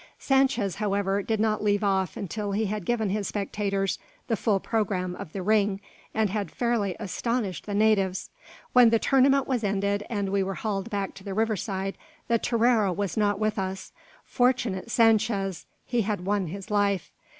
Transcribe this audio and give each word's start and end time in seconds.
Sanchez, 0.17 0.77
however, 0.77 1.21
did 1.21 1.39
not 1.39 1.63
leave 1.63 1.83
off 1.83 2.17
until 2.17 2.53
he 2.53 2.65
had 2.65 2.87
given 2.87 3.11
his 3.11 3.27
spectators 3.27 3.99
the 4.29 4.35
full 4.35 4.59
programme 4.59 5.15
of 5.15 5.31
the 5.31 5.43
"ring," 5.43 5.79
and 6.11 6.31
had 6.31 6.49
fairly 6.49 6.95
"astonished 6.99 7.67
the 7.67 7.75
natives." 7.75 8.31
When 8.73 8.89
the 8.89 8.97
tournament 8.97 9.47
was 9.47 9.63
ended, 9.63 10.03
and 10.09 10.29
we 10.29 10.41
were 10.41 10.55
hauled 10.55 10.89
back 10.89 11.13
to 11.13 11.23
the 11.23 11.35
river 11.35 11.55
side, 11.55 11.99
the 12.29 12.39
torero 12.39 12.91
was 12.91 13.15
not 13.15 13.37
with 13.39 13.59
us. 13.59 13.91
Fortunate 14.25 14.89
Sanchez! 14.89 15.67
He 15.85 16.01
had 16.01 16.25
won 16.25 16.47
his 16.47 16.71
life! 16.71 17.11